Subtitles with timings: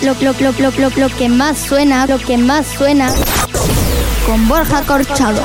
[0.00, 3.12] lo, lo, lo, lo, lo, lo, lo que más suena, lo que más suena
[4.26, 5.42] con Borja Corchado.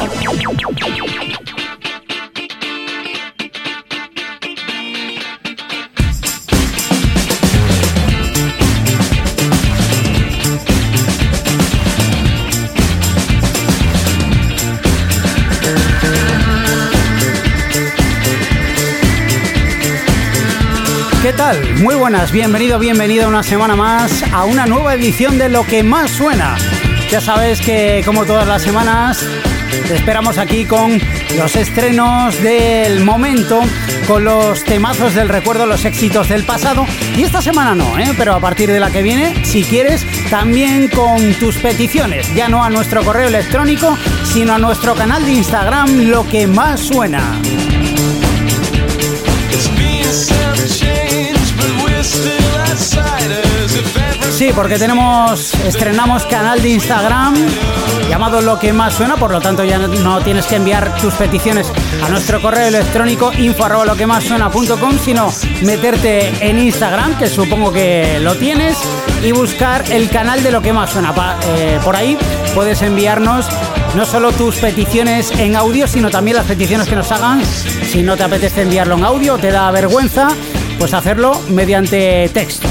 [21.80, 26.12] Muy buenas, bienvenido, bienvenida una semana más a una nueva edición de Lo que más
[26.12, 26.58] suena.
[27.10, 29.26] Ya sabes que como todas las semanas
[29.88, 31.00] te esperamos aquí con
[31.38, 33.62] los estrenos del momento,
[34.08, 36.86] con los temazos del recuerdo, los éxitos del pasado.
[37.16, 38.14] Y esta semana no, ¿eh?
[38.18, 42.34] pero a partir de la que viene, si quieres, también con tus peticiones.
[42.36, 46.82] Ya no a nuestro correo electrónico, sino a nuestro canal de Instagram, Lo que más
[46.82, 47.40] suena.
[54.38, 57.34] Sí, porque tenemos, estrenamos canal de Instagram
[58.08, 61.72] llamado Lo que más suena, por lo tanto ya no tienes que enviar tus peticiones
[62.06, 68.20] a nuestro correo electrónico info arroba más suena.com, sino meterte en Instagram, que supongo que
[68.22, 68.78] lo tienes,
[69.24, 71.16] y buscar el canal de Lo que más suena.
[71.58, 72.16] Eh, por ahí
[72.54, 73.48] puedes enviarnos
[73.96, 77.44] no solo tus peticiones en audio, sino también las peticiones que nos hagan.
[77.92, 80.28] Si no te apetece enviarlo en audio, te da vergüenza,
[80.78, 82.68] pues hacerlo mediante texto.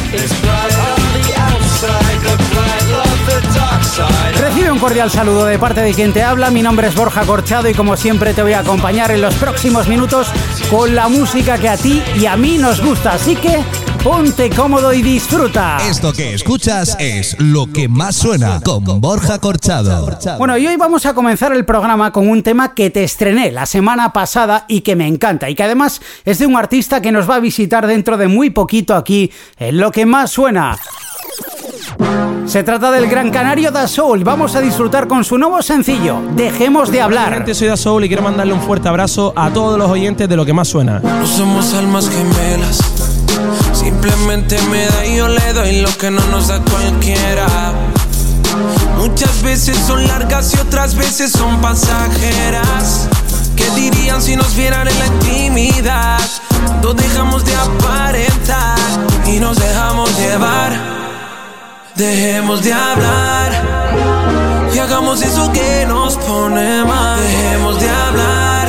[4.38, 6.50] Recibe un cordial saludo de parte de quien te habla.
[6.50, 9.88] Mi nombre es Borja Corchado y como siempre te voy a acompañar en los próximos
[9.88, 10.28] minutos
[10.70, 13.12] con la música que a ti y a mí nos gusta.
[13.12, 13.58] Así que
[14.02, 15.78] ponte cómodo y disfruta.
[15.88, 20.18] Esto que escuchas es lo que más suena con Borja Corchado.
[20.38, 23.66] Bueno, y hoy vamos a comenzar el programa con un tema que te estrené la
[23.66, 27.28] semana pasada y que me encanta y que además es de un artista que nos
[27.28, 30.76] va a visitar dentro de muy poquito aquí en lo que más suena.
[32.46, 34.24] Se trata del gran canario Da Soul.
[34.24, 37.34] Vamos a disfrutar con su nuevo sencillo, Dejemos de hablar.
[37.34, 40.36] Gente, soy Da Soul y quiero mandarle un fuerte abrazo a todos los oyentes de
[40.36, 41.00] lo que más suena.
[41.00, 42.78] No somos almas gemelas.
[43.72, 47.46] Simplemente me da y yo le doy lo que no nos da cualquiera.
[48.96, 53.08] Muchas veces son largas y otras veces son pasajeras.
[53.56, 56.20] ¿Qué dirían si nos vieran en la intimidad?
[56.64, 58.78] Cuando dejamos de aparentar
[59.26, 61.05] y nos dejamos llevar.
[61.96, 63.52] Dejemos de hablar
[64.74, 67.18] y hagamos eso que nos pone mal.
[67.22, 68.68] Dejemos de hablar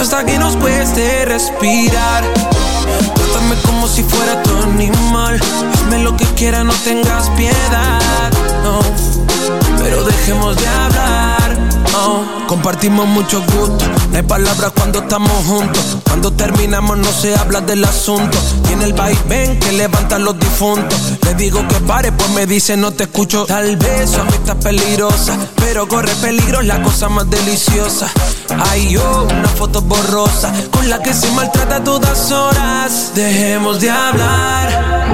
[0.00, 2.24] hasta que nos cueste respirar.
[3.14, 5.38] Trátame como si fuera tu animal.
[5.74, 8.32] Hazme lo que quieras, no tengas piedad.
[8.62, 8.80] No,
[9.84, 11.58] pero dejemos de hablar.
[11.96, 13.84] Oh, compartimos mucho gusto.
[14.10, 15.98] No hay palabras cuando estamos juntos.
[16.04, 18.36] Cuando terminamos no se habla del asunto.
[18.66, 20.98] Tiene el vaivén que levanta los difuntos.
[21.22, 23.44] Le digo que pare, pues me dice no te escucho.
[23.44, 28.08] Tal vez su amistad peligrosa, pero corre peligro la cosa más deliciosa.
[28.70, 33.12] Ay, yo, una foto borrosa con la que se maltrata todas horas.
[33.14, 35.04] Dejemos de hablar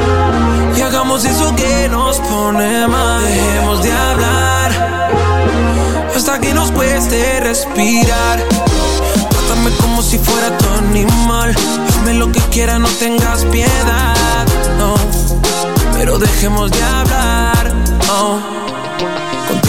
[0.77, 3.23] y hagamos eso que nos pone mal.
[3.23, 4.40] Dejemos de hablar
[6.21, 8.47] hasta que nos cueste respirar.
[9.31, 11.55] Trátame como si fuera tu animal.
[11.89, 14.47] Hazme lo que quieras, no tengas piedad.
[14.79, 14.97] No,
[15.95, 17.73] pero dejemos de hablar.
[18.11, 18.60] Oh.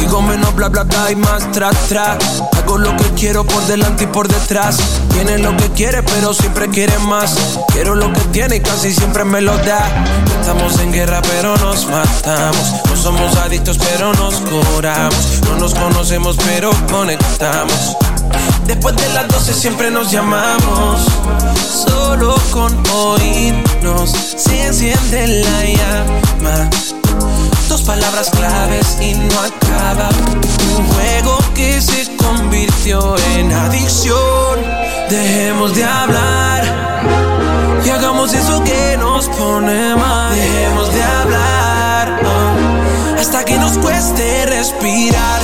[0.01, 2.17] Contigo menos bla bla bla y más tra tra.
[2.57, 4.77] Hago lo que quiero por delante y por detrás.
[5.13, 7.59] Tiene lo que quiere, pero siempre quiere más.
[7.71, 9.87] Quiero lo que tiene y casi siempre me lo da.
[10.39, 12.73] Estamos en guerra, pero nos matamos.
[12.89, 15.41] No somos adictos, pero nos curamos.
[15.43, 17.95] No nos conocemos, pero conectamos.
[18.65, 20.99] Después de las 12 siempre nos llamamos.
[21.85, 26.69] Solo con oírnos se enciende la llama
[27.71, 30.09] dos palabras claves y no acaba.
[30.77, 34.59] Un juego que se convirtió en adicción.
[35.09, 36.63] Dejemos de hablar
[37.85, 40.35] y hagamos eso que nos pone mal.
[40.35, 42.19] Dejemos de hablar
[43.17, 45.41] hasta que nos cueste respirar.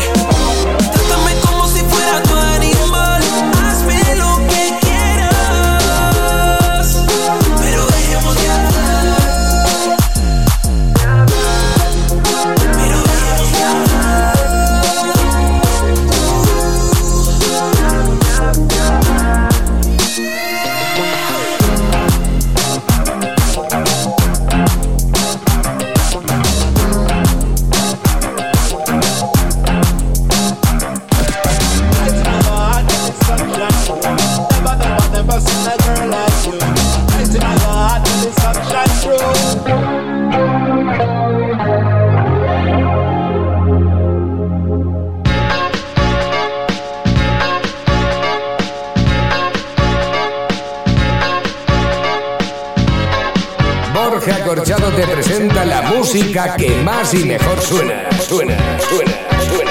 [54.98, 59.67] Te presenta la música que más y mejor suena, suena, suena.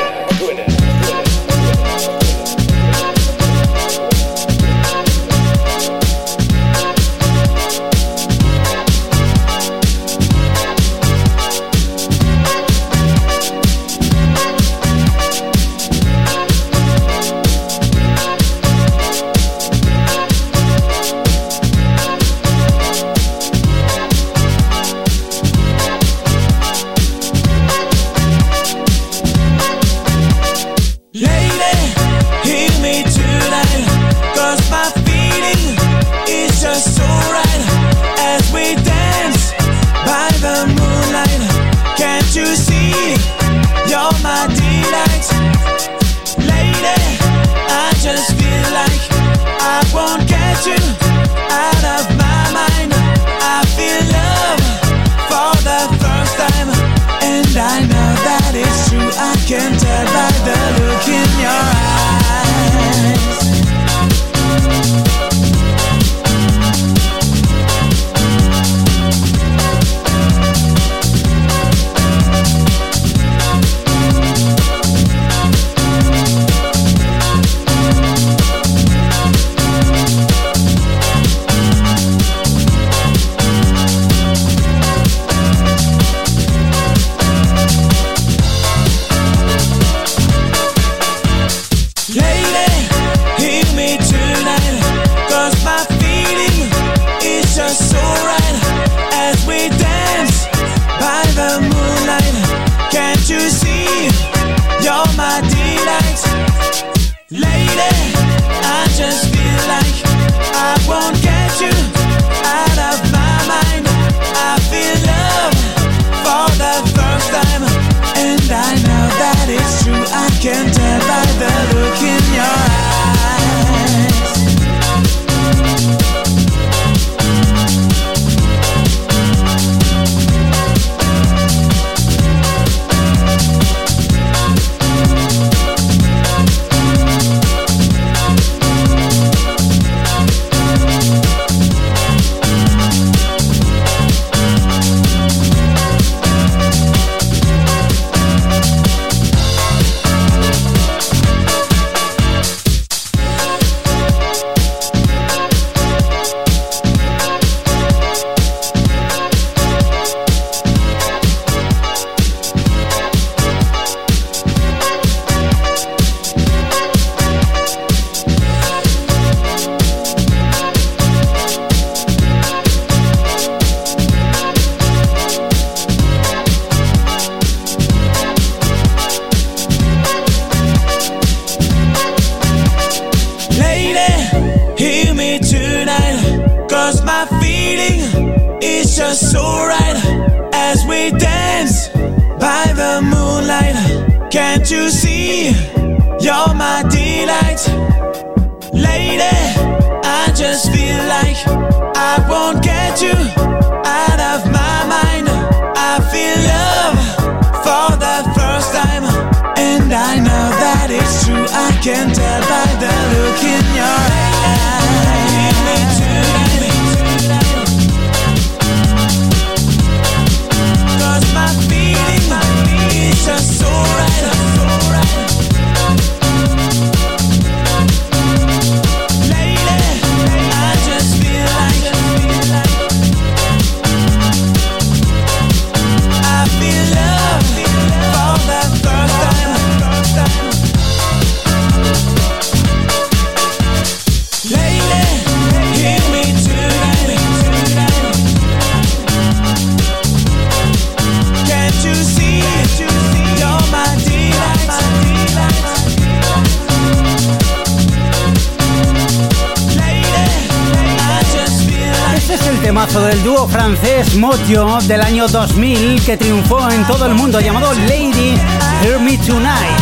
[264.47, 268.39] Del año 2000 que triunfó en todo el mundo llamado Lady
[268.81, 269.77] Hear Me Tonight.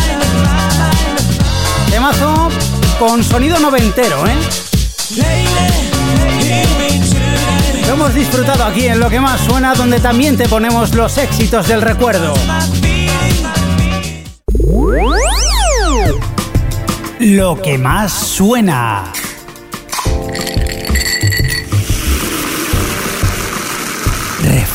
[1.91, 2.49] Temazo
[2.97, 4.35] con sonido noventero, ¿eh?
[7.85, 11.67] Lo hemos disfrutado aquí en Lo que más suena, donde también te ponemos los éxitos
[11.67, 12.33] del recuerdo.
[17.19, 19.13] Lo que más suena.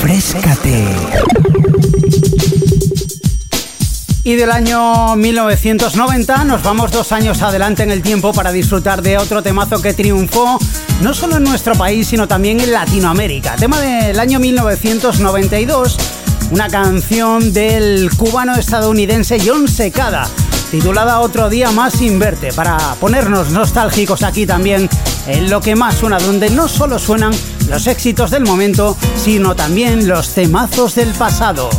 [0.00, 0.84] Refrescate.
[4.24, 9.18] Y del año 1990 nos vamos dos años adelante en el tiempo para disfrutar de
[9.18, 10.58] otro temazo que triunfó
[11.02, 13.56] no solo en nuestro país, sino también en Latinoamérica.
[13.56, 15.96] Tema del año 1992,
[16.50, 20.28] una canción del cubano estadounidense John Secada,
[20.70, 24.88] titulada Otro día más sin verte, para ponernos nostálgicos aquí también
[25.26, 27.32] en lo que más suena, donde no solo suenan
[27.70, 31.70] los éxitos del momento, sino también los temazos del pasado.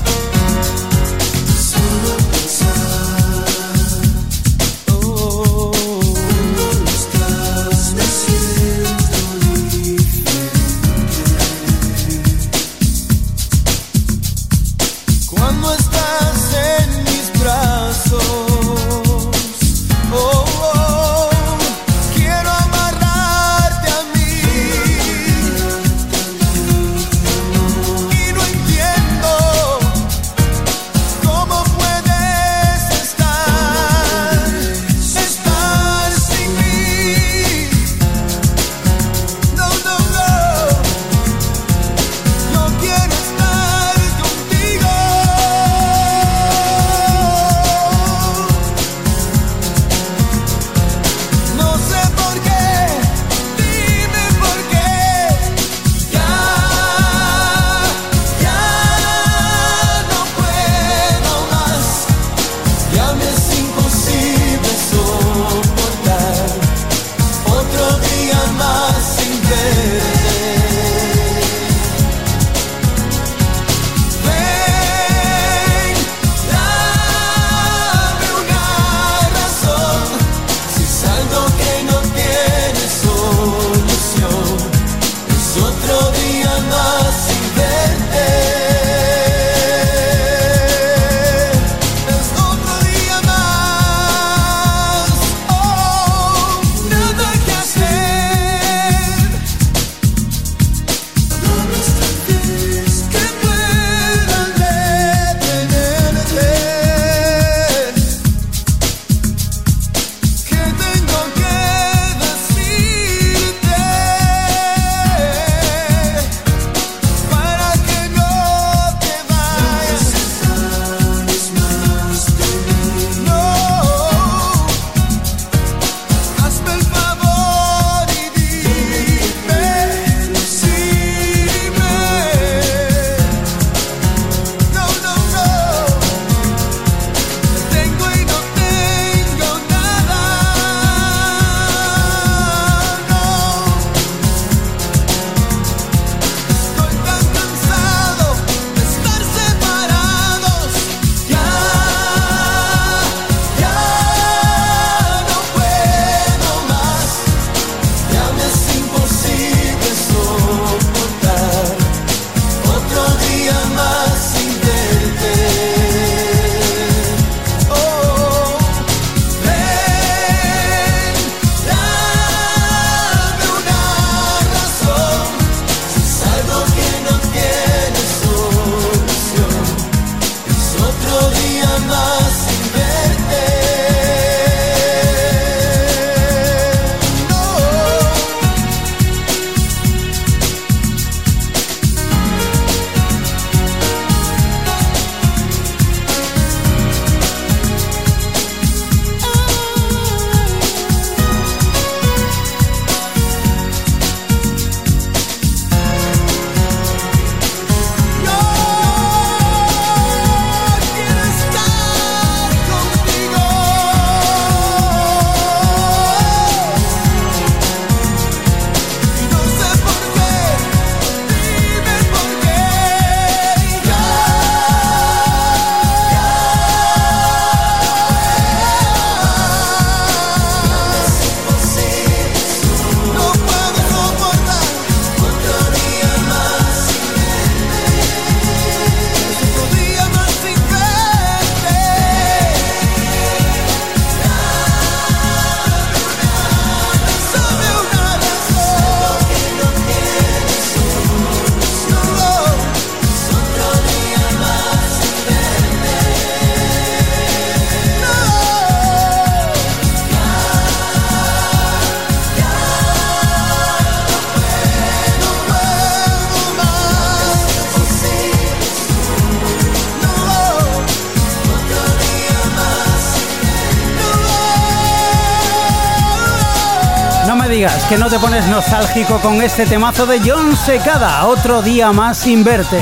[277.91, 282.41] Que no te pones nostálgico con este temazo de John Secada, otro día más sin
[282.41, 282.81] verte.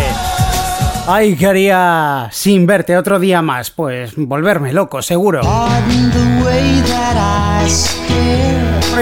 [1.08, 3.72] Ay, ¿qué haría sin verte otro día más?
[3.72, 5.42] Pues volverme loco, seguro.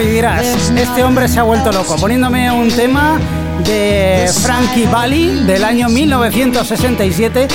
[0.02, 3.20] Y dirás, este hombre se ha vuelto loco, poniéndome un tema
[3.66, 7.50] de Frankie Valli del año 1967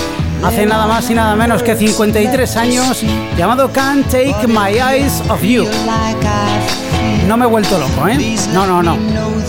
[0.45, 3.03] hace nada más y nada menos que 53 años,
[3.39, 5.65] llamado Can't Take My Eyes Off You.
[7.27, 8.37] No me he vuelto loco, ¿eh?
[8.53, 8.97] No, no, no.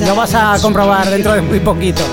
[0.05, 2.03] Lo vas a comprobar dentro de muy poquito.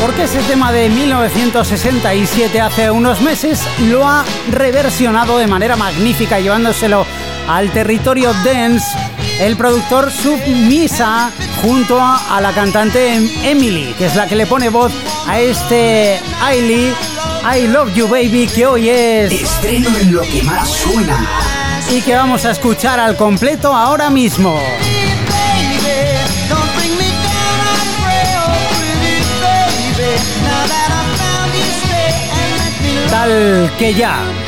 [0.00, 7.06] Porque ese tema de 1967 hace unos meses lo ha reversionado de manera magnífica llevándoselo
[7.48, 8.86] al territorio dance
[9.40, 11.30] el productor Submisa
[11.62, 14.92] junto a, la cantante Emily, que es la que le pone voz
[15.26, 16.94] a este Ailey
[17.54, 21.26] I Love You Baby que hoy es estreno en lo que más suena
[21.90, 24.58] y que vamos a escuchar al completo ahora mismo.
[33.10, 34.45] Tal que ya.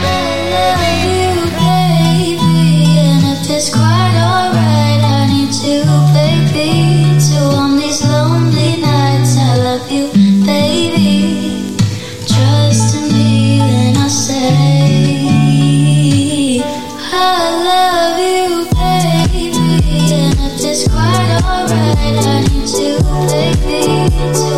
[23.38, 24.57] take me to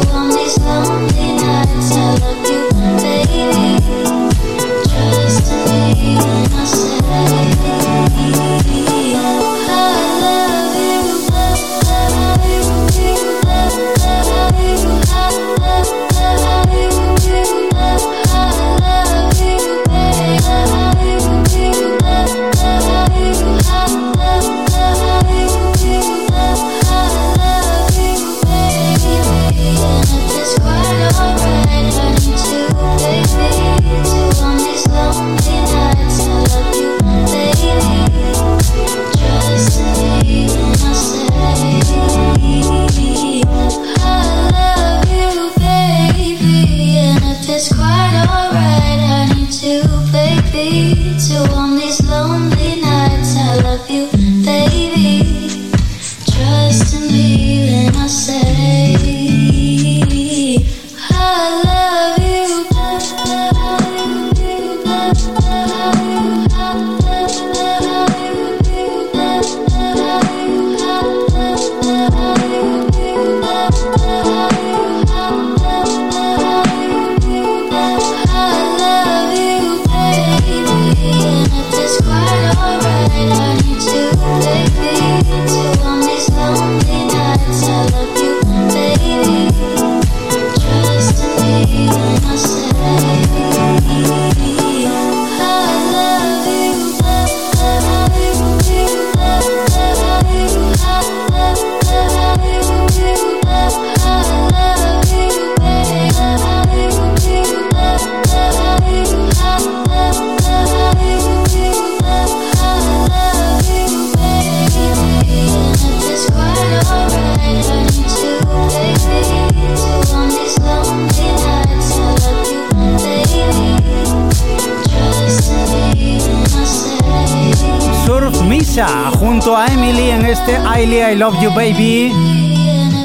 [130.73, 132.13] I Love You Baby,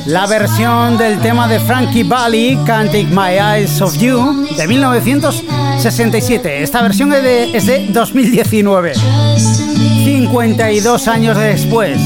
[0.05, 6.63] la versión del tema de Frankie Valli, Can't Take My Eyes Off You, de 1967.
[6.63, 11.99] Esta versión es de, es de 2019, 52 años después.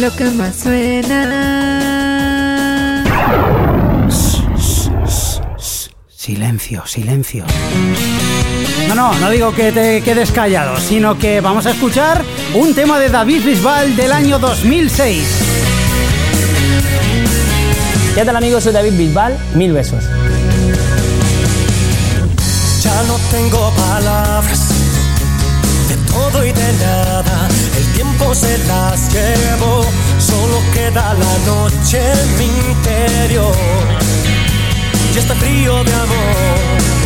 [0.00, 1.44] Lo que más suena.
[6.08, 7.44] Silencio, silencio.
[8.88, 12.22] No, no, no digo que te quedes callado, sino que vamos a escuchar
[12.54, 15.24] un tema de David Bisbal del año 2006.
[18.14, 18.62] ¿Qué tal amigos?
[18.62, 20.04] Soy David Bisbal, mil besos.
[22.82, 24.68] Ya no tengo palabras
[25.88, 29.84] de todo y de nada, el tiempo se las llevó,
[30.18, 33.54] solo queda la noche en mi interior
[35.14, 37.03] y este frío de amor.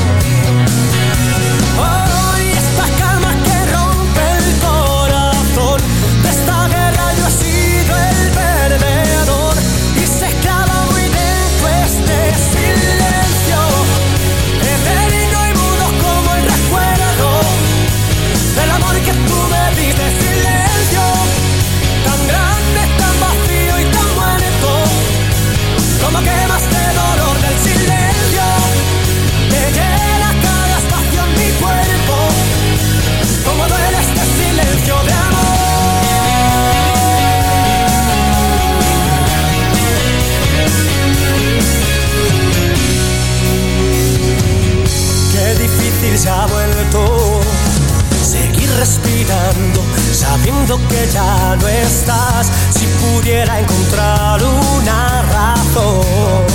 [48.22, 52.50] Seguir respirando, sabiendo que ya no estás.
[52.70, 56.46] Si pudiera encontrar una razón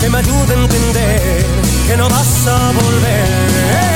[0.00, 1.46] que me ayude a entender
[1.86, 3.93] que no vas a volver.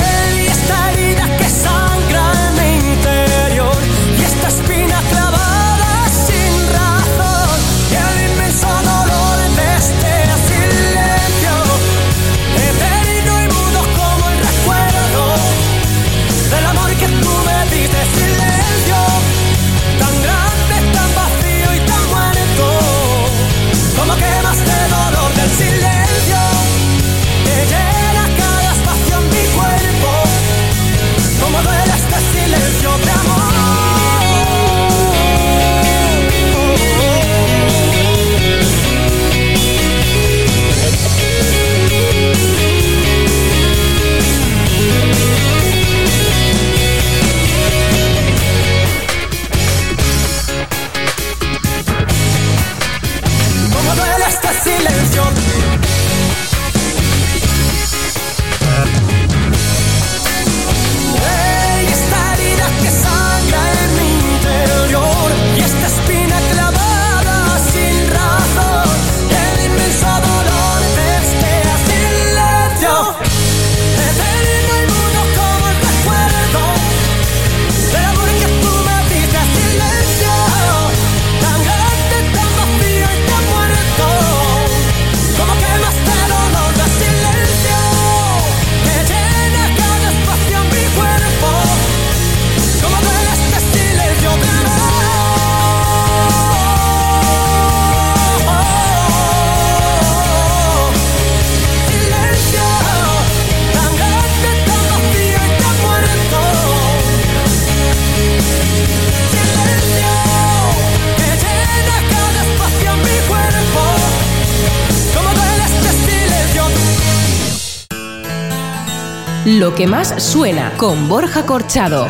[119.59, 122.07] Lo que más suena con Borja Corchado.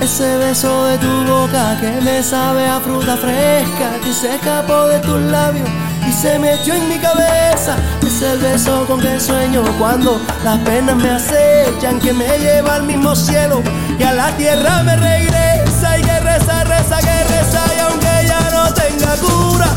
[0.00, 5.00] Ese beso de tu boca que me sabe a fruta fresca que se escapó de
[5.00, 5.68] tus labios
[6.08, 7.76] y se metió en mi cabeza.
[8.06, 12.84] Es el beso con que sueño cuando las penas me acechan, que me lleva al
[12.84, 13.62] mismo cielo
[13.98, 18.50] y a la tierra me regresa y que reza, reza, que reza y aunque ya
[18.50, 19.71] no tenga cura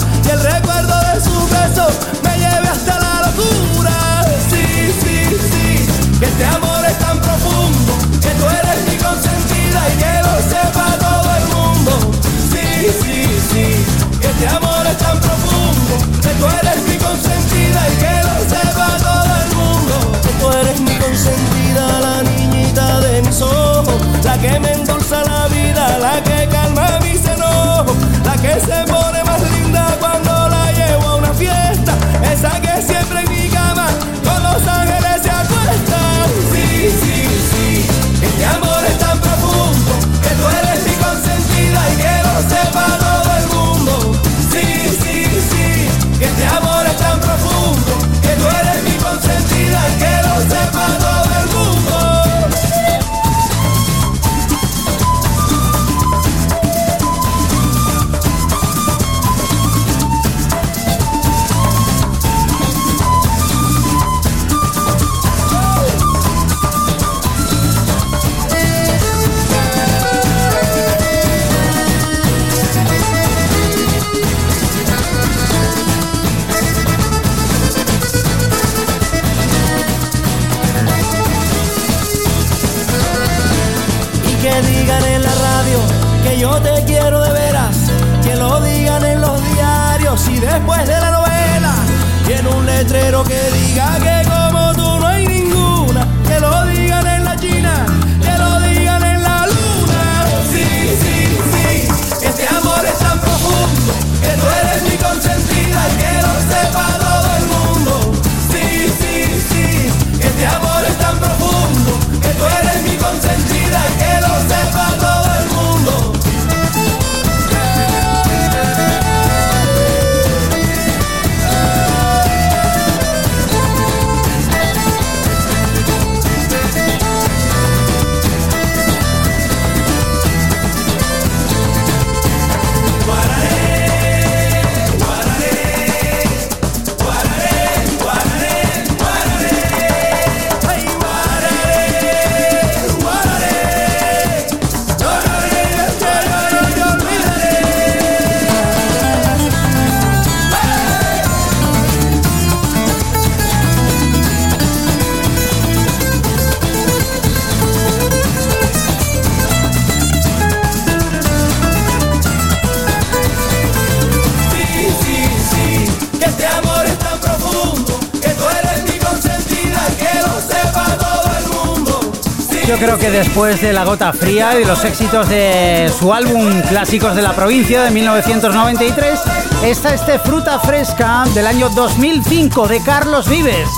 [172.76, 177.16] yo creo que después de La Gota Fría y los éxitos de su álbum Clásicos
[177.16, 179.20] de la Provincia de 1993,
[179.64, 183.70] está este Fruta Fresca del año 2005 de Carlos Vives,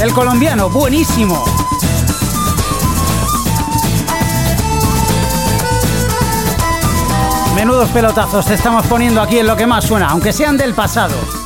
[0.00, 1.44] el colombiano, buenísimo.
[7.54, 11.41] Menudos pelotazos te estamos poniendo aquí en lo que más suena, aunque sean del pasado.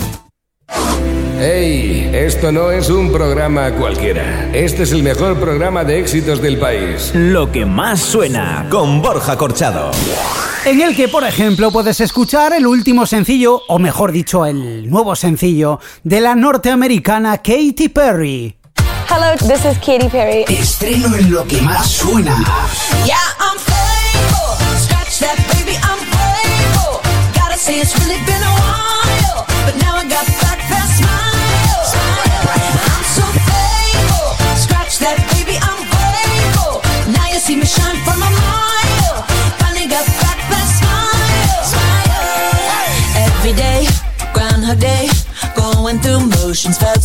[1.39, 2.11] ¡Ey!
[2.15, 4.49] Esto no es un programa cualquiera.
[4.55, 7.13] Este es el mejor programa de éxitos del país.
[7.15, 9.91] Lo que más suena con Borja Corchado.
[10.65, 15.15] En el que, por ejemplo, puedes escuchar el último sencillo, o mejor dicho, el nuevo
[15.15, 18.57] sencillo, de la norteamericana Katy Perry.
[19.09, 20.45] Hello, this is Katy Perry.
[20.49, 22.35] Estreno en lo que más suena.
[23.05, 24.57] Yeah, I'm faithful.
[24.79, 27.01] Scratch that baby, I'm faithful.
[27.35, 30.46] Gotta say it's really been a while, but now I got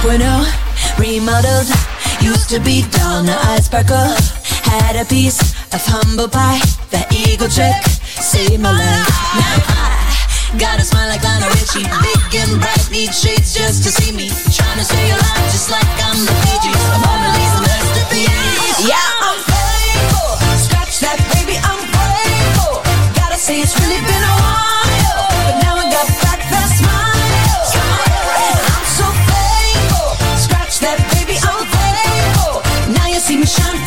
[0.00, 0.16] 2.0
[0.96, 1.68] remodeled.
[2.24, 4.16] Used to be dull, now I sparkle.
[4.64, 6.56] Had a piece of humble pie.
[6.88, 9.08] That eagle trick saved my life.
[9.36, 11.84] Now I got a smile like Lionel Richie.
[11.84, 14.32] Big and bright, need shades just to see me.
[14.48, 16.72] Trying to stay alive just like I'm the Fiji.
[16.72, 18.88] A Mona Lisa masterpiece.
[18.88, 20.32] Yeah, I'm faithful.
[20.64, 22.80] Scratch that, baby, I'm grateful.
[23.20, 24.69] Gotta say it's really been a while,
[33.58, 33.79] Now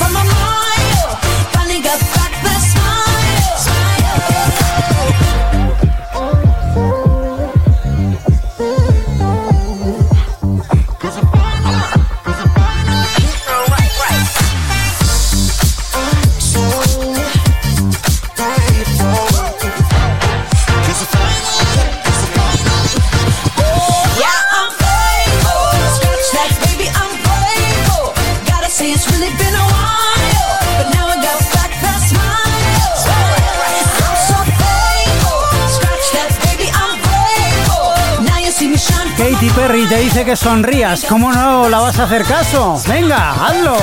[40.36, 41.06] sonrías.
[41.08, 42.82] ¿Cómo no la vas a hacer caso?
[42.88, 43.78] Venga, hazlo.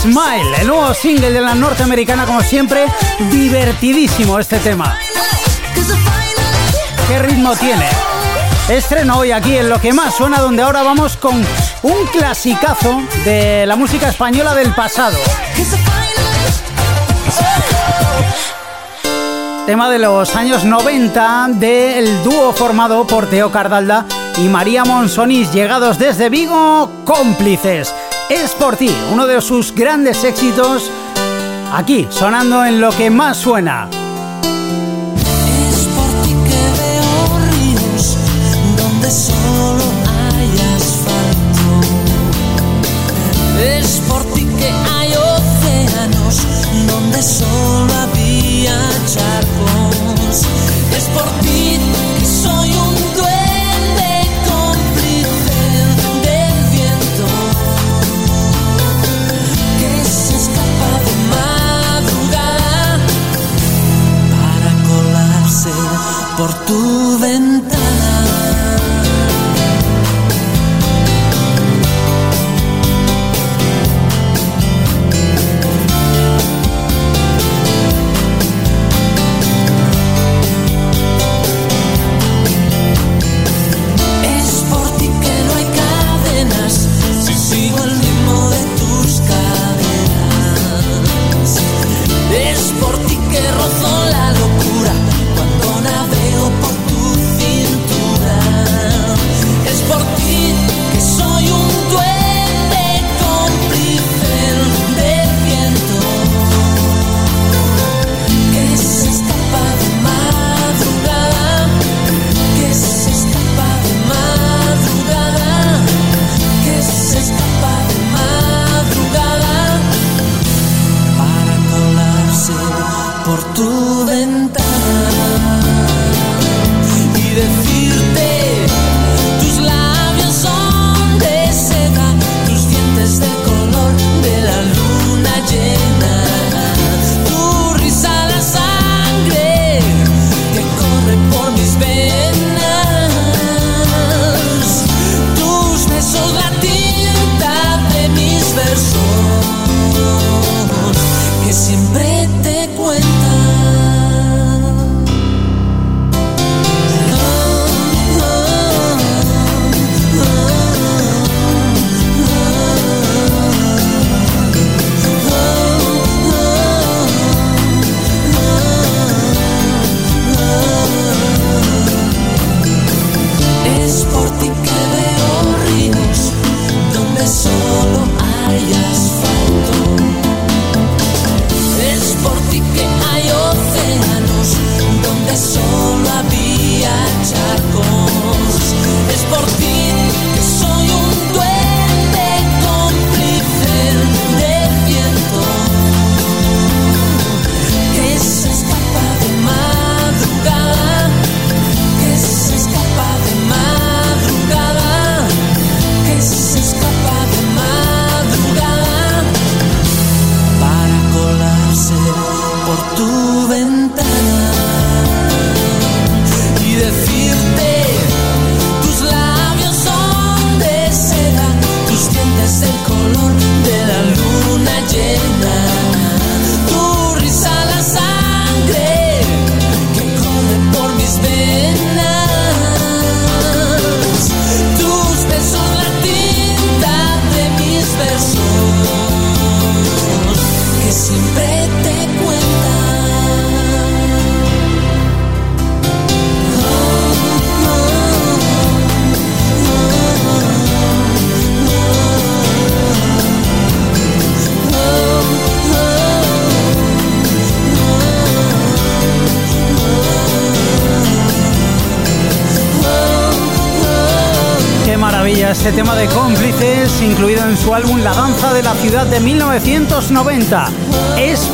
[0.00, 2.86] Smile, el nuevo single de la norteamericana, como siempre,
[3.30, 4.98] divertidísimo este tema.
[7.08, 7.86] ¿Qué ritmo tiene?
[8.68, 11.34] Estreno hoy aquí en lo que más suena, donde ahora vamos con
[11.82, 15.16] un clasicazo de la música española del pasado.
[19.66, 24.06] Tema de los años 90 del dúo formado por Teo Cardalda
[24.38, 27.94] y María Monsonís, llegados desde Vigo, cómplices.
[28.28, 30.90] Es por ti, uno de sus grandes éxitos,
[31.72, 33.88] aquí, sonando en lo que más suena.
[35.68, 38.16] Es por ti que veo ríos
[38.76, 41.80] donde solo hay asfalto.
[43.58, 46.42] Es por ti que hay océanos
[46.86, 50.42] donde solo había charcos.
[50.96, 51.75] Es por ti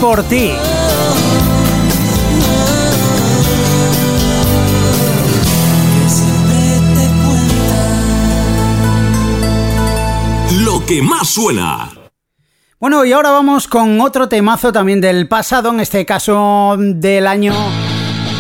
[0.03, 0.51] por ti.
[10.65, 11.89] Lo que más suena.
[12.81, 17.55] Bueno, y ahora vamos con otro temazo también del pasado, en este caso del año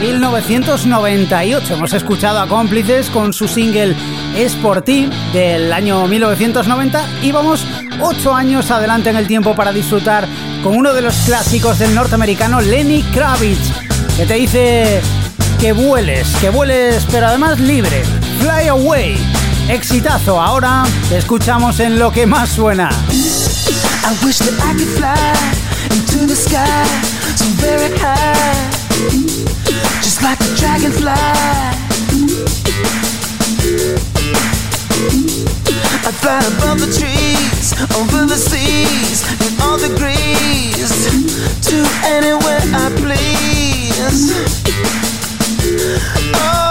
[0.00, 1.74] 1998.
[1.74, 3.94] Hemos escuchado a Cómplices con su single
[4.36, 7.64] Es por ti del año 1990 y vamos
[8.00, 10.26] ocho años adelante en el tiempo para disfrutar
[10.62, 13.70] con uno de los clásicos del norteamericano Lenny Kravitz,
[14.16, 15.00] que te dice
[15.60, 18.04] que vueles, que vueles pero además libre.
[18.40, 19.16] Fly Away.
[19.68, 22.90] Exitazo, ahora te escuchamos en lo que más suena.
[24.04, 25.14] I could fly
[25.90, 27.12] into the sky
[30.02, 31.10] just like a dragonfly.
[36.04, 40.90] I'd fly above the trees, over the seas, in all degrees,
[41.68, 44.32] to anywhere I please.
[46.34, 46.61] Oh,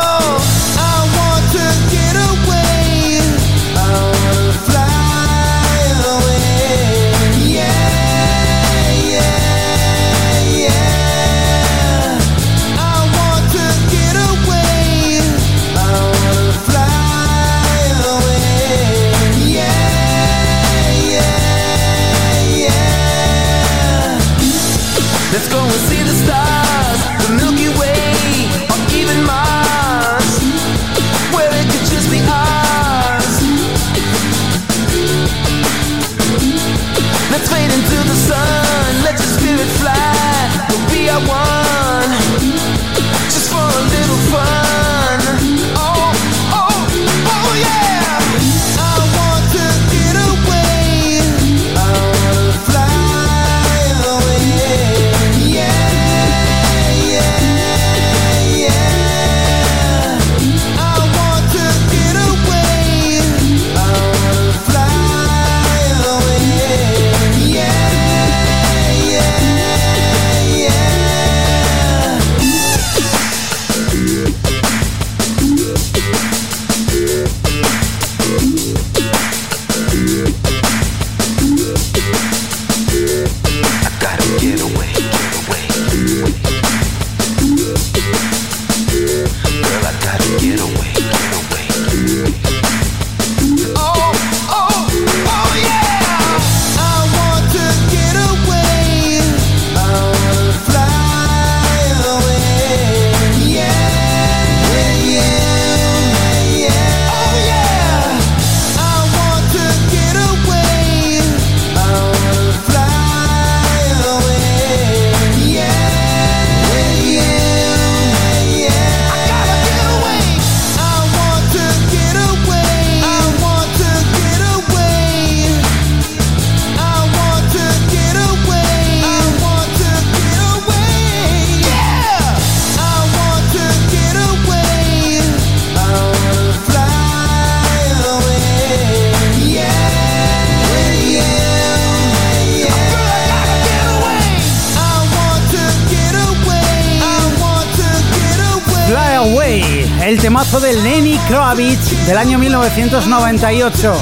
[152.69, 153.93] 1998.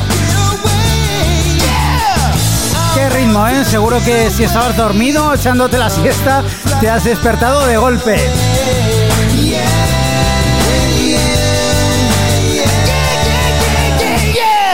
[2.94, 3.64] Qué ritmo, ¿eh?
[3.64, 6.44] Seguro que si estabas dormido echándote la siesta,
[6.82, 8.20] te has despertado de golpe.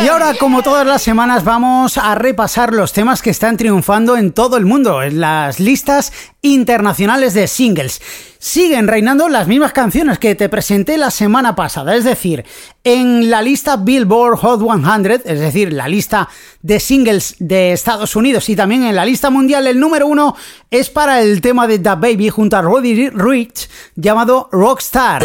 [0.03, 4.33] Y ahora, como todas las semanas, vamos a repasar los temas que están triunfando en
[4.33, 6.11] todo el mundo, en las listas
[6.45, 8.01] internacionales de singles.
[8.37, 12.45] Siguen reinando las mismas canciones que te presenté la semana pasada, es decir,
[12.83, 16.29] en la lista Billboard Hot 100, es decir, la lista
[16.61, 20.35] de singles de Estados Unidos y también en la lista mundial el número uno
[20.69, 25.23] es para el tema de The Baby junto a Roddy Rich llamado Rockstar.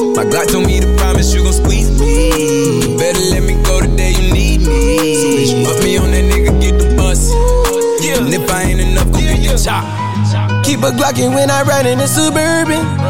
[0.00, 2.96] My Glock told me to promise you gon' squeeze me.
[2.96, 5.14] Better let me go the day you need me.
[5.14, 7.30] So bitch, put me on that nigga, get the bus.
[8.00, 8.24] Yeah.
[8.24, 9.84] And if I ain't enough, go get the chop.
[10.64, 13.09] Keep a Glockin' when I ride in the Suburban.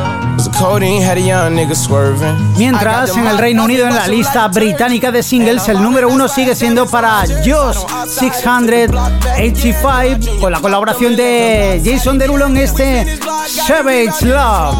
[2.57, 6.55] Mientras en el Reino Unido en la lista británica de singles el número uno sigue
[6.55, 13.19] siendo para Josh 685 con la colaboración de Jason Derulo en este
[13.49, 14.75] Savage Love.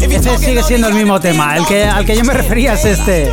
[0.00, 3.32] Este sigue siendo el mismo tema, el que al que yo me refería es este.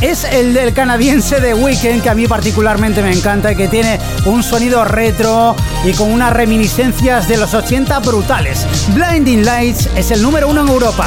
[0.00, 3.98] es el del canadiense de Weekend, que a mí particularmente me encanta y que tiene
[4.24, 8.66] un sonido retro y con unas reminiscencias de los 80 brutales.
[8.94, 11.06] Blinding Lights es el número uno en Europa.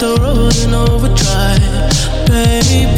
[0.00, 0.74] and
[2.30, 2.97] I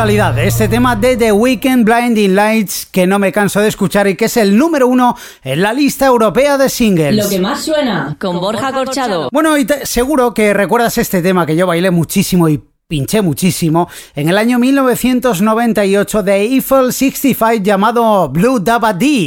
[0.00, 4.14] brutalidad este tema de The Weekend Blinding Lights que no me canso de escuchar y
[4.14, 7.22] que es el número uno en la lista europea de singles.
[7.22, 9.28] Lo que más suena con Borja Corchado.
[9.30, 14.30] Bueno, y seguro que recuerdas este tema que yo bailé muchísimo y pinché muchísimo en
[14.30, 19.26] el año 1998 de Eiffel 65 llamado Blue Dabba Dee.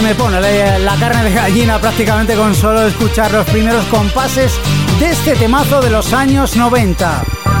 [0.00, 0.40] Me pone
[0.78, 4.58] la carne de gallina prácticamente con solo escuchar los primeros compases
[4.98, 7.51] de este temazo de los años 90.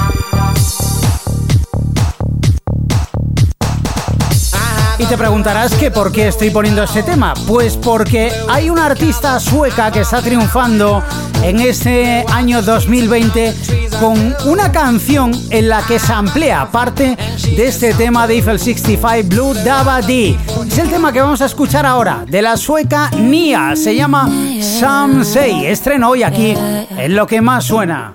[5.02, 7.34] Y te preguntarás que por qué estoy poniendo este tema.
[7.48, 11.02] Pues porque hay una artista sueca que está triunfando
[11.42, 13.52] en este año 2020
[13.98, 17.16] con una canción en la que se amplía parte
[17.56, 20.38] de este tema de Eiffel 65 Blue Daba D.
[20.68, 23.74] Es el tema que vamos a escuchar ahora de la sueca Nia.
[23.74, 24.30] Se llama
[24.60, 25.66] Some Say.
[25.66, 28.14] Estreno hoy aquí en lo que más suena.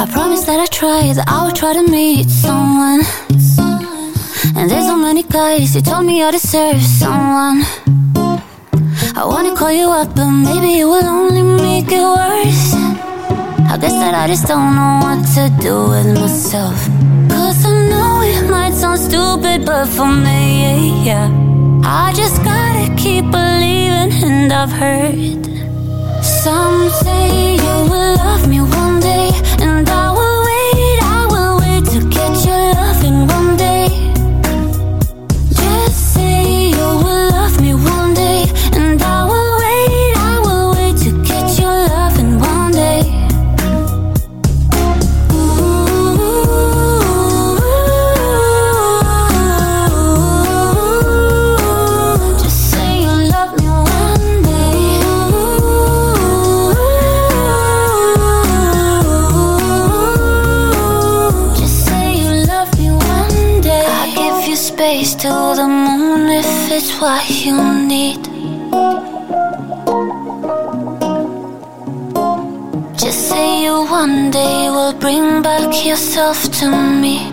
[0.00, 3.00] I promise that I try, to meet someone.
[4.54, 7.64] And there's so many guys who told me I deserve someone.
[9.16, 12.74] I wanna call you up, but maybe it will only make it worse.
[13.72, 16.78] I guess that I just don't know what to do with myself.
[17.28, 21.47] Cause I know it might sound stupid, but for me, yeah.
[21.90, 25.42] I just gotta keep believing, and I've heard
[26.22, 30.17] some say you will love me one day, and I will.
[67.00, 68.22] What you need.
[72.98, 77.27] Just say you one day will bring back yourself to me.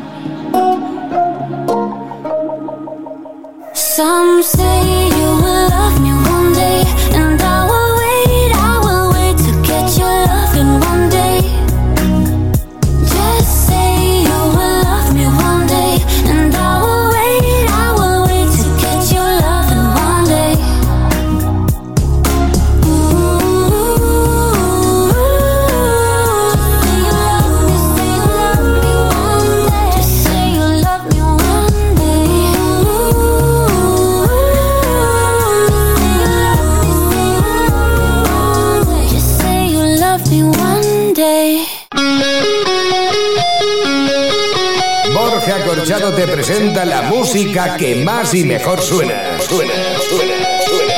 [46.45, 49.15] Presenta la música que más y mejor suena.
[49.39, 49.73] Suena,
[50.07, 50.95] suena, suena.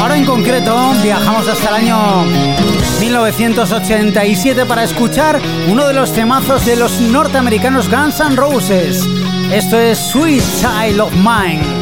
[0.00, 2.24] Ahora en concreto viajamos hasta el año
[3.00, 5.38] 1987 para escuchar
[5.68, 9.06] uno de los temazos de los norteamericanos Guns N' Roses.
[9.52, 11.79] Esto es Sweet Child of Mine.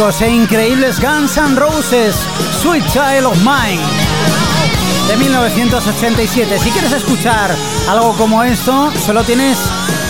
[0.00, 2.26] E increíbles Guns N' Roses,
[2.62, 3.82] Sweet Child of Mine,
[5.06, 6.58] de 1987.
[6.58, 7.54] Si quieres escuchar
[7.86, 9.58] algo como esto, solo tienes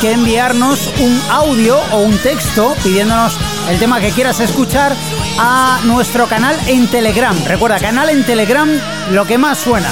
[0.01, 3.37] que enviarnos un audio o un texto pidiéndonos
[3.69, 4.95] el tema que quieras escuchar
[5.41, 7.37] a nuestro canal en Telegram.
[7.45, 8.71] Recuerda, canal en Telegram,
[9.11, 9.89] lo que más suena.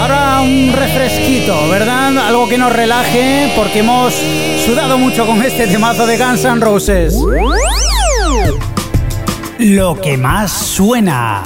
[0.00, 2.16] Ahora un refresquito, ¿verdad?
[2.18, 4.14] Algo que nos relaje porque hemos
[4.64, 7.14] sudado mucho con este temazo de Guns N' Roses.
[9.58, 11.42] Lo que más suena.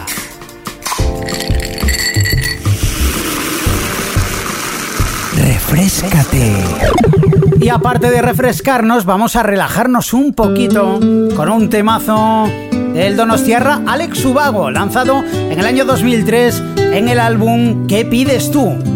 [5.35, 6.53] Refrescate.
[7.59, 11.01] Y aparte de refrescarnos, vamos a relajarnos un poquito
[11.35, 12.47] con un temazo
[12.93, 16.63] del Donostiarra Alex Ubago, lanzado en el año 2003
[16.93, 18.96] en el álbum ¿Qué pides tú?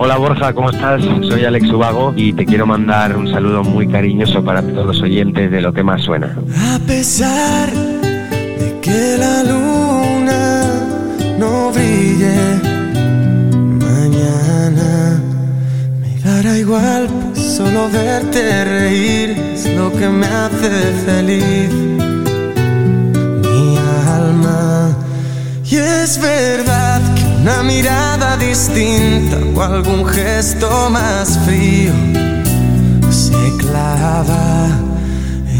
[0.00, 1.02] Hola Borja, ¿cómo estás?
[1.02, 5.50] Soy Alex Ubago y te quiero mandar un saludo muy cariñoso para todos los oyentes
[5.50, 6.38] de lo que más suena.
[6.56, 10.64] A pesar de que la luna
[11.36, 12.36] no brille
[13.80, 15.20] mañana,
[16.00, 20.70] me dará igual, pues solo verte reír es lo que me hace
[21.06, 21.70] feliz.
[23.42, 23.76] Mi
[24.06, 24.96] alma.
[25.64, 31.92] Y es verdad que una mirada distinta o algún gesto más frío
[33.10, 34.66] se clava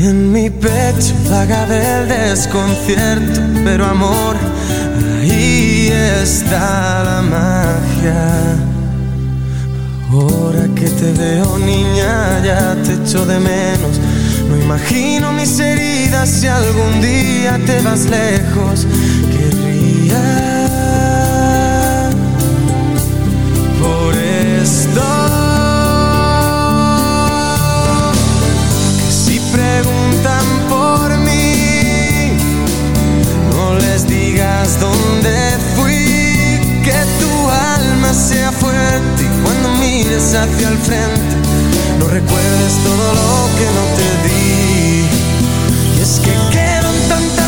[0.01, 4.37] en mi pecho, vaga del desconcierto, pero amor,
[5.21, 5.91] ahí
[6.23, 8.57] está la magia.
[10.11, 14.01] Ahora que te veo niña, ya te echo de menos.
[14.49, 18.87] No imagino mis heridas si algún día te vas lejos.
[29.11, 32.33] Si preguntan por mí,
[33.51, 36.07] no les digas dónde fui.
[36.85, 37.33] Que tu
[37.77, 41.35] alma sea fuerte y cuando mires hacia el frente,
[41.99, 44.39] no recuerdes todo lo que no te di.
[45.97, 47.48] Y es que quedan tantas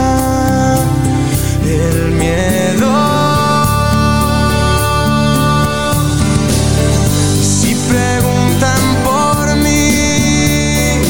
[1.73, 2.91] el miedo.
[7.41, 11.01] Si preguntan por mí,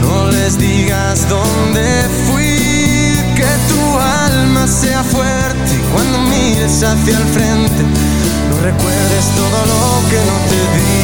[0.00, 1.84] no les digas dónde
[2.26, 7.82] fui, que tu alma sea fuerte y cuando mires hacia el frente,
[8.50, 10.96] no recuerdes todo lo que no te di.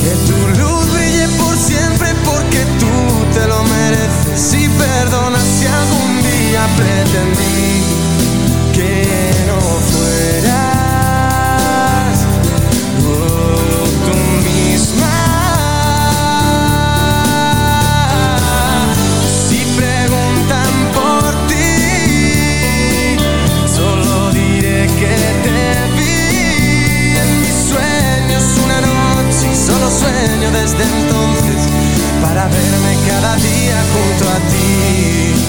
[0.00, 2.92] Que tu luz brille por siempre porque tú
[3.34, 6.05] te lo mereces y perdona si algún
[6.38, 7.82] día pretendí
[8.74, 8.92] que
[9.46, 9.60] no
[9.90, 10.56] fueras
[13.04, 15.18] oh, tú misma.
[19.48, 21.72] Si preguntan por ti,
[23.66, 25.60] solo diré que te
[25.96, 31.60] vi en mis sueños una noche solo sueño desde entonces
[32.22, 35.45] para verme cada día junto a ti.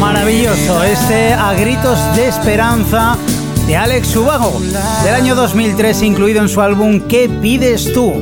[0.00, 3.16] Maravilloso, este A Gritos de Esperanza
[3.66, 4.60] de Alex Subago,
[5.04, 8.12] del año 2003, incluido en su álbum ¿Qué pides tú?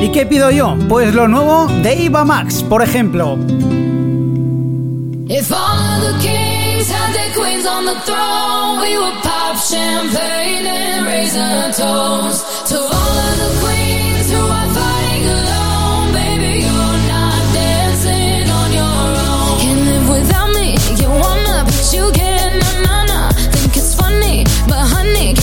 [0.00, 0.76] ¿Y qué pido yo?
[0.88, 3.38] Pues lo nuevo de Iba Max, por ejemplo.
[7.36, 13.34] Queens on the throne, we would pop champagne and raise a toast to all of
[13.42, 16.06] the queens who are fighting alone.
[16.20, 19.60] Baby, you're not dancing on your own.
[19.62, 20.68] Can't live without me.
[21.02, 22.54] You wanna, but you can't.
[22.62, 23.28] Nah, nah, nah.
[23.52, 25.34] Think it's funny, but honey,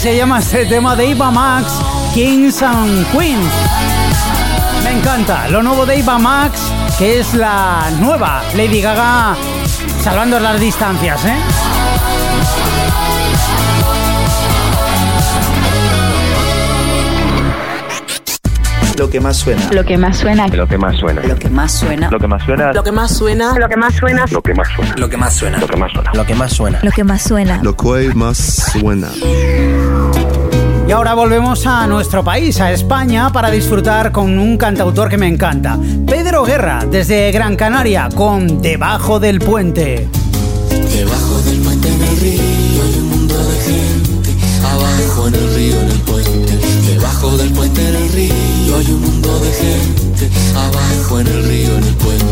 [0.00, 1.78] se llama este tema de Iva Max,
[2.14, 3.52] Kings and Queens.
[4.82, 6.58] Me encanta, lo nuevo de Iva Max,
[6.98, 9.36] que es la nueva Lady Gaga,
[10.02, 11.36] salvando las distancias, ¿eh?
[19.00, 19.62] Lo que más suena.
[19.70, 20.46] Lo que más suena.
[20.48, 21.22] Lo que más suena.
[21.22, 22.10] Lo que más suena.
[22.10, 22.72] Lo que más suena.
[22.72, 23.52] Lo que más suena.
[23.52, 24.26] Lo que más suena.
[24.26, 24.96] Lo que más suena.
[24.96, 25.58] Lo que más suena.
[25.58, 26.10] Lo que más suena.
[26.12, 26.80] Lo que más suena.
[26.82, 27.60] Lo que más suena.
[27.62, 29.10] Lo que más suena.
[30.90, 35.28] Y ahora volvemos a nuestro país, a España, para disfrutar con un cantautor que me
[35.28, 35.78] encanta.
[36.04, 40.08] Pedro Guerra, desde Gran Canaria, con Debajo del Puente.
[40.92, 44.34] Debajo del puente en el río hay un mundo de gente.
[44.64, 46.58] Abajo en el río, en el puente.
[46.88, 50.30] Debajo del puente en el río hay un mundo de gente.
[50.56, 52.29] Abajo en el río, en el puente.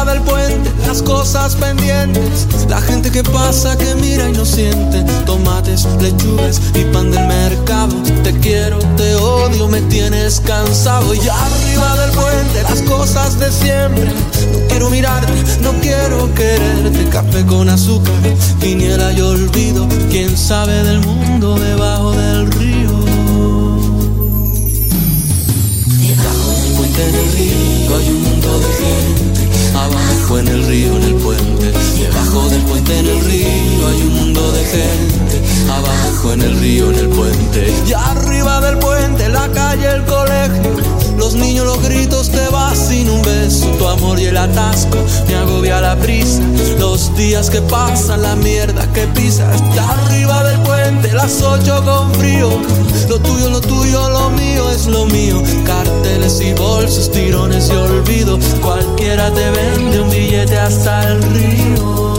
[0.00, 2.48] Del puente, las cosas pendientes.
[2.70, 5.04] La gente que pasa, que mira y no siente.
[5.26, 7.94] Tomates, lechugas y pan del mercado.
[8.24, 11.12] Te quiero, te odio, me tienes cansado.
[11.12, 14.06] Y arriba del puente, las cosas de siempre.
[14.06, 17.04] No quiero mirarte, no quiero quererte.
[17.10, 18.14] Café con azúcar,
[18.58, 19.86] quiniela y olvido.
[20.10, 23.04] Quién sabe del mundo debajo del río.
[26.00, 29.39] Debajo del puente en el río hay un mundo de gente.
[29.74, 31.72] Abajo en el río, en el puente.
[31.98, 35.42] Debajo del puente en el río hay un mundo de gente.
[35.70, 37.74] Abajo en el río, en el puente.
[37.86, 40.89] Y arriba del puente, la calle, el colegio.
[41.20, 43.66] Los niños, los gritos, te vas sin un beso.
[43.78, 44.96] Tu amor y el atasco
[45.28, 46.40] me agobia la prisa.
[46.78, 49.62] Los días que pasan, la mierda que pisas.
[49.74, 52.48] Y arriba del puente, las ocho con frío.
[53.10, 55.42] Lo tuyo, lo tuyo, lo mío es lo mío.
[55.66, 58.38] Carteles y bolsos, tirones y olvido.
[58.62, 62.09] Cualquiera te vende un billete hasta el río.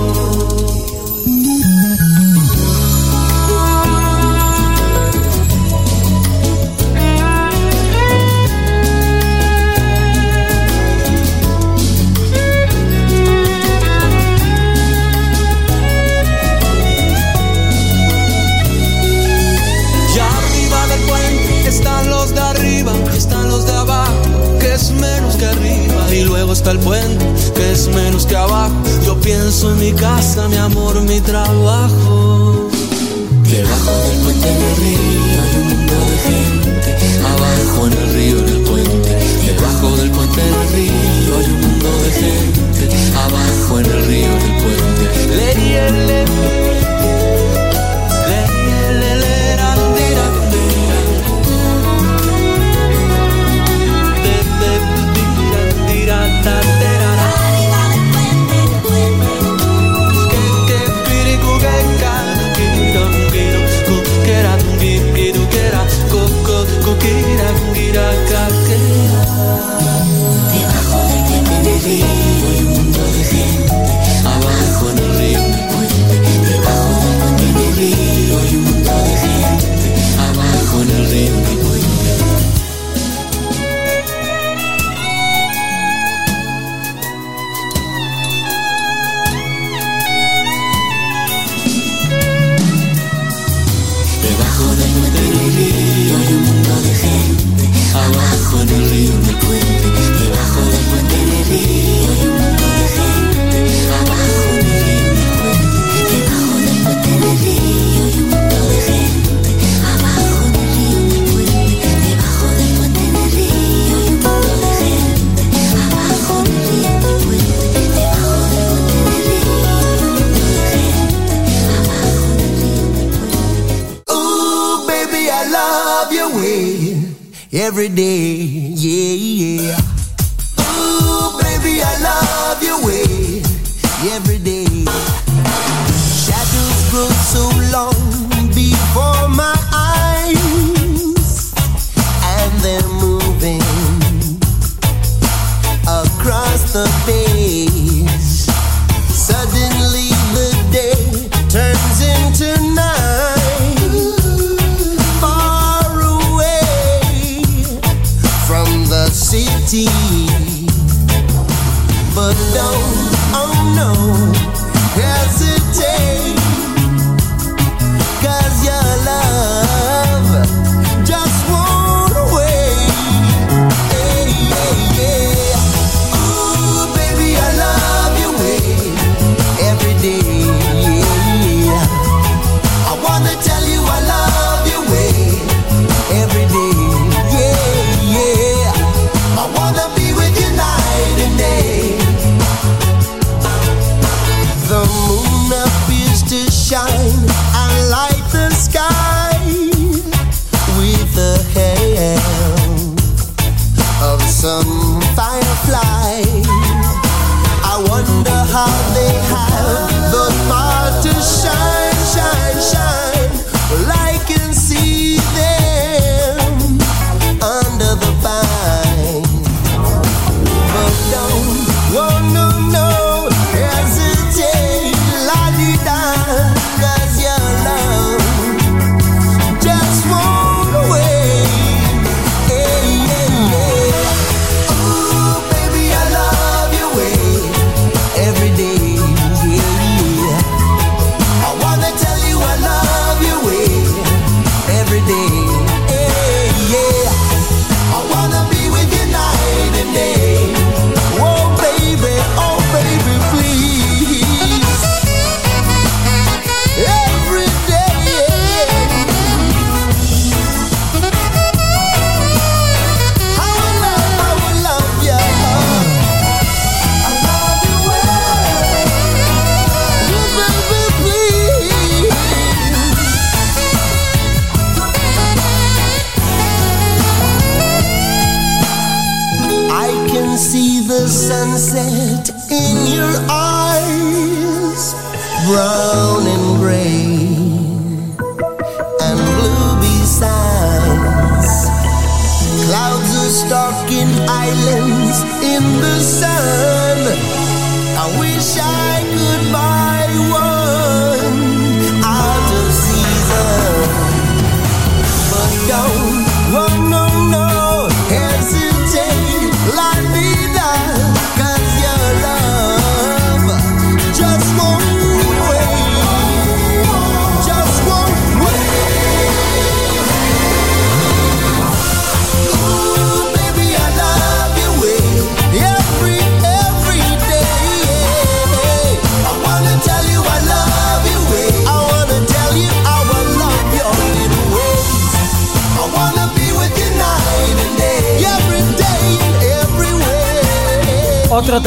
[127.71, 128.60] Every day.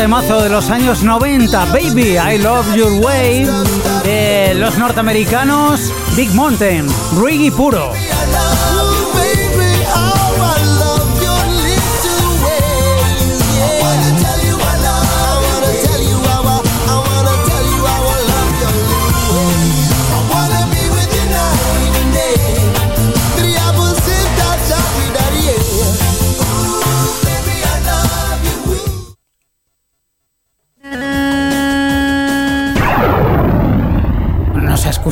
[0.05, 3.47] Temazo de los años 90, Baby, I Love Your Way,
[4.05, 6.87] de los norteamericanos Big Mountain,
[7.19, 7.91] reggae puro.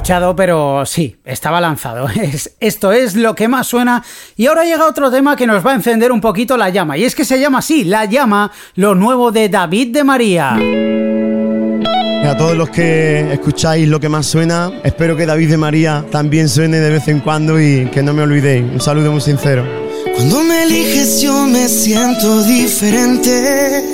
[0.03, 2.09] Escuchado, pero sí, estaba lanzado.
[2.20, 4.03] Es- esto es lo que más suena.
[4.36, 6.98] Y ahora llega otro tema que nos va a encender un poquito la llama.
[6.98, 10.55] Y es que se llama así, La llama, lo nuevo de David de María.
[12.28, 16.49] A todos los que escucháis lo que más suena, espero que David de María también
[16.49, 18.64] suene de vez en cuando y que no me olvidéis.
[18.72, 19.64] Un saludo muy sincero.
[20.16, 23.84] Cuando me eliges yo me siento diferente.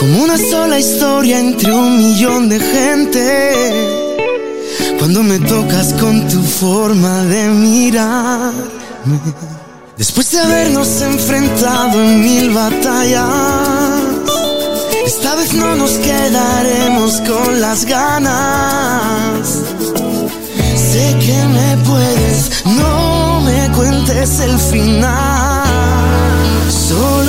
[0.00, 4.05] Como una sola historia entre un millón de gente.
[4.98, 9.20] Cuando me tocas con tu forma de mirarme.
[9.96, 13.26] Después de habernos enfrentado en mil batallas.
[15.06, 19.62] Esta vez no nos quedaremos con las ganas.
[20.74, 25.64] Sé que me puedes, no me cuentes el final.
[26.68, 27.25] Solo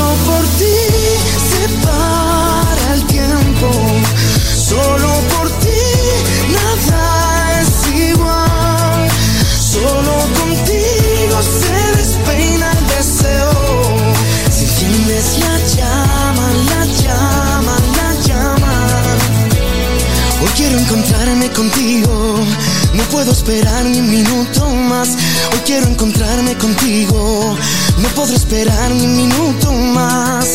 [22.98, 25.10] No puedo esperar ni un minuto más.
[25.54, 27.56] Hoy quiero encontrarme contigo.
[28.00, 30.48] No podré esperar ni un minuto más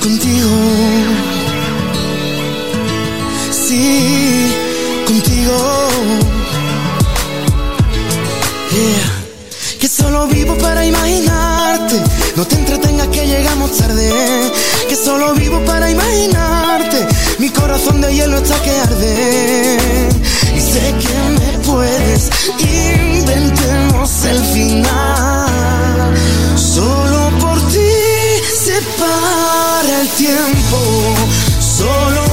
[0.00, 0.48] contigo.
[3.50, 4.54] Sí,
[5.08, 5.88] contigo.
[8.70, 9.78] Yeah.
[9.80, 12.00] Que solo vivo para imaginarte.
[12.36, 14.08] No te entretengas que llegamos tarde.
[14.88, 17.08] Que solo vivo para imaginarte.
[17.40, 20.08] Mi corazón de hielo está que arde.
[20.78, 22.30] Sé que me puedes.
[22.60, 26.14] Inventemos el final.
[26.54, 27.94] Solo por ti
[28.64, 30.78] se para el tiempo.
[31.58, 32.27] Solo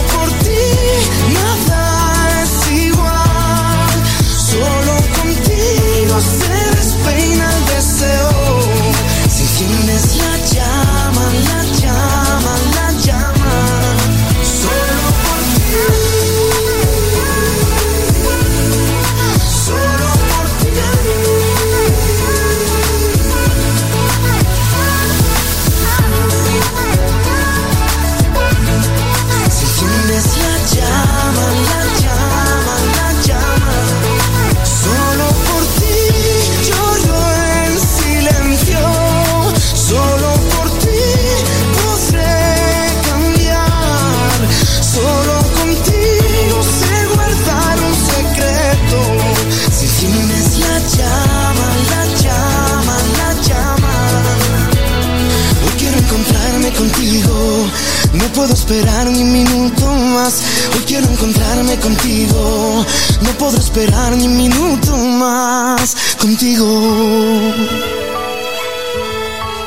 [58.66, 60.42] esperar ni un minuto más.
[60.74, 62.84] Hoy quiero encontrarme contigo.
[63.22, 66.66] No puedo esperar ni un minuto más contigo.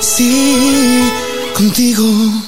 [0.00, 1.08] Sí,
[1.56, 2.47] contigo.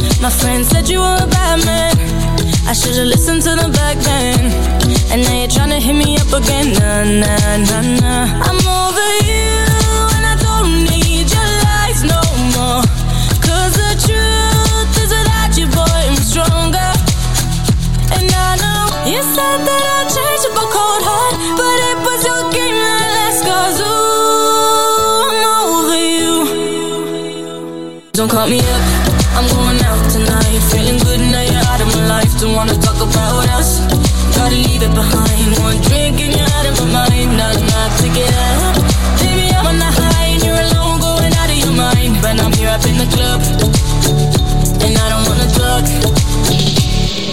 [0.21, 1.97] My friend said you were a bad man.
[2.67, 4.51] I should've listened to them back then.
[5.11, 6.73] And now you're tryna hit me up again.
[6.73, 8.45] Nah, nah, nah, nah.
[8.47, 8.80] I'm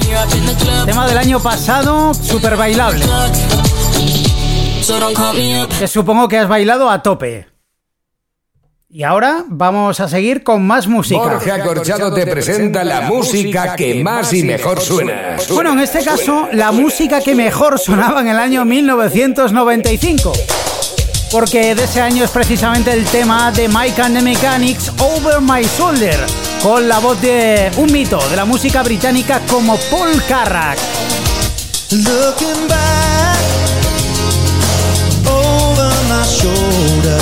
[0.85, 3.05] Tema del año pasado, súper bailable.
[5.79, 7.47] Que supongo que has bailado a tope.
[8.89, 11.21] Y ahora vamos a seguir con más música.
[11.21, 15.37] Borja Corchado te presenta la música que más y mejor suena.
[15.49, 20.33] Bueno, en este caso, la música que mejor sonaba en el año 1995.
[21.31, 25.63] Porque de ese año es precisamente el tema de Mike and the Mechanics Over My
[25.63, 26.19] Shoulder,
[26.61, 30.77] con la voz de un mito de la música británica como Paul Carrack.
[31.91, 33.30] Looking back
[36.21, 37.17] my shoulder,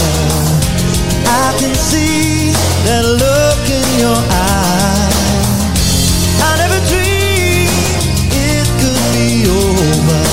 [1.26, 2.52] I can see
[2.84, 5.10] that look in your eye.
[6.44, 8.04] I never dreamed
[8.36, 10.29] it could be over.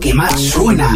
[0.00, 0.88] que más suena.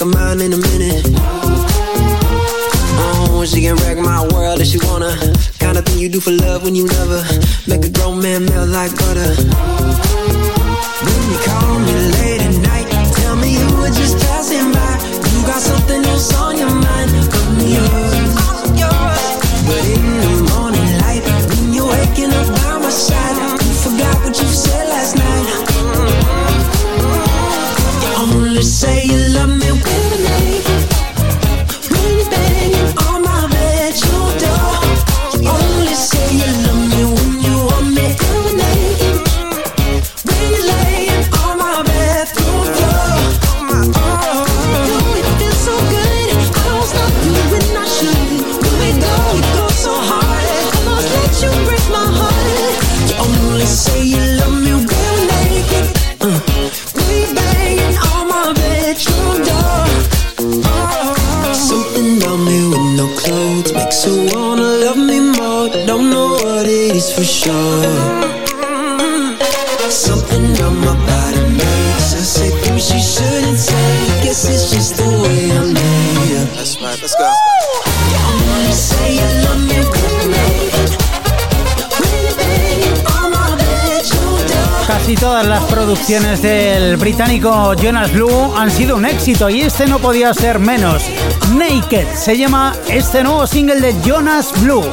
[0.00, 1.04] make her mine in a minute.
[3.02, 5.10] Oh, she can wreck my world if she wanna.
[5.58, 7.40] Kind of thing you do for love when you love her.
[7.66, 9.34] Make a grown man melt like butter.
[11.04, 14.94] When you call me late at night, tell me you were just passing by.
[15.32, 16.49] You got something else on.
[85.10, 89.98] y todas las producciones del británico Jonas Blue han sido un éxito y este no
[89.98, 91.02] podía ser menos.
[91.52, 94.84] Naked se llama este nuevo single de Jonas Blue.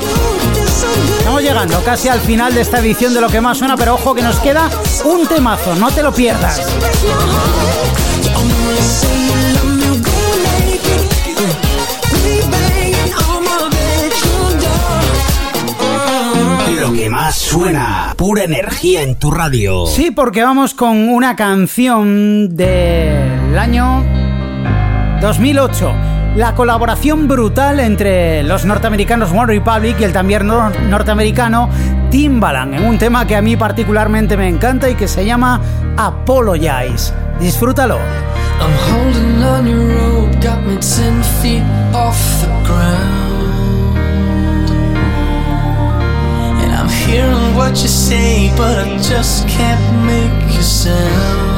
[1.20, 4.16] Estamos llegando casi al final de esta edición de lo que más suena, pero ojo
[4.16, 4.70] que nos queda
[5.06, 6.62] un temazo, no te lo pierdas.
[16.88, 19.86] Lo que más suena, pura energía en tu radio.
[19.88, 24.06] Sí, porque vamos con una canción del año
[25.20, 25.92] 2008.
[26.38, 31.70] La colaboración brutal entre los norteamericanos One Republic y el también norteamericano
[32.10, 35.60] Timbaland en un tema que a mí particularmente me encanta y que se llama
[35.98, 37.14] Apologize.
[37.38, 37.98] Disfrútalo.
[37.98, 43.17] I'm holding on your rope, got me 10 feet off the ground.
[47.08, 51.58] hearing what you say, but I just can't make you sound.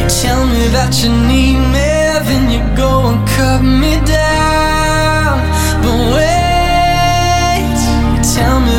[0.00, 1.90] You tell me that you need me,
[2.28, 5.36] then you go and cut me down.
[5.82, 7.78] But wait,
[8.12, 8.76] you tell me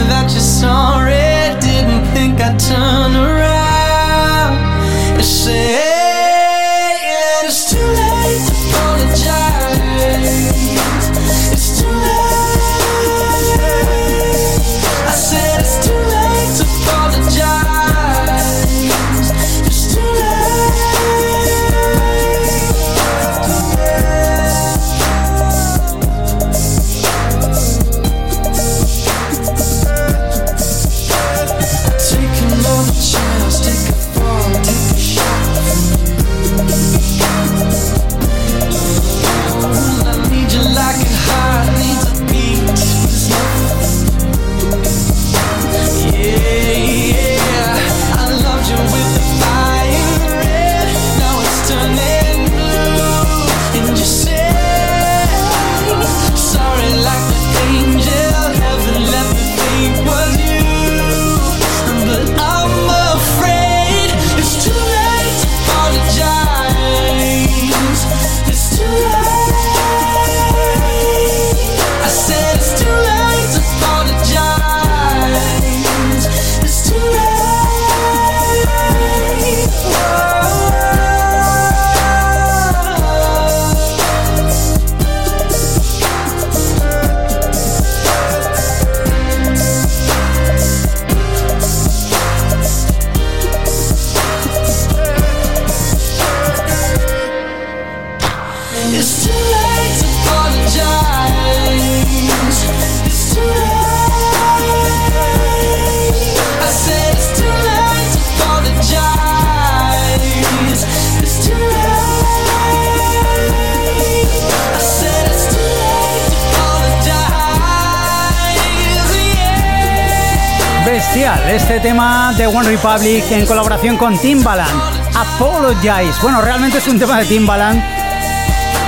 [122.87, 124.71] Republic en colaboración con Timbaland.
[125.13, 126.21] Apologize.
[126.21, 127.81] Bueno, realmente es un tema de Timbaland,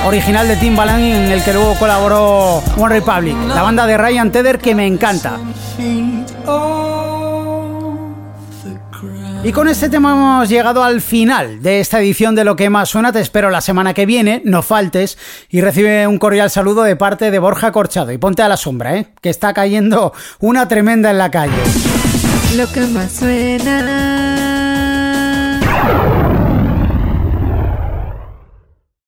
[0.06, 4.58] original de Timbaland en el que luego colaboró One Republic, la banda de Ryan Tedder
[4.58, 5.38] que me encanta.
[9.42, 12.88] Y con este tema hemos llegado al final de esta edición de Lo que más
[12.88, 13.12] suena.
[13.12, 15.18] Te espero la semana que viene, no faltes,
[15.50, 18.12] y recibe un cordial saludo de parte de Borja Corchado.
[18.12, 19.08] Y ponte a la sombra, ¿eh?
[19.20, 21.99] que está cayendo una tremenda en la calle.
[22.56, 24.10] Lo que más suena.